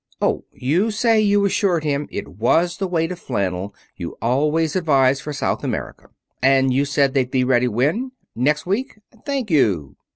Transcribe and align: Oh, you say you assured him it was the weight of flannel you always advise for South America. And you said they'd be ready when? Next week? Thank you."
Oh, 0.19 0.45
you 0.51 0.89
say 0.89 1.19
you 1.21 1.45
assured 1.45 1.83
him 1.83 2.07
it 2.09 2.27
was 2.27 2.77
the 2.77 2.87
weight 2.87 3.11
of 3.11 3.19
flannel 3.19 3.75
you 3.95 4.17
always 4.19 4.75
advise 4.75 5.21
for 5.21 5.31
South 5.31 5.63
America. 5.63 6.09
And 6.41 6.73
you 6.73 6.85
said 6.85 7.13
they'd 7.13 7.29
be 7.29 7.43
ready 7.43 7.67
when? 7.67 8.11
Next 8.35 8.65
week? 8.65 8.97
Thank 9.27 9.51
you." 9.51 9.95